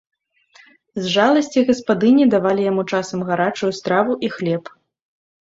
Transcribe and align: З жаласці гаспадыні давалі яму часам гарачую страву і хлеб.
З 1.03 1.11
жаласці 1.15 1.63
гаспадыні 1.67 2.25
давалі 2.35 2.65
яму 2.71 2.87
часам 2.93 3.19
гарачую 3.29 3.71
страву 3.83 4.19
і 4.29 4.35
хлеб. 4.39 4.75